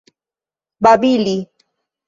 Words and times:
babili 0.83 1.37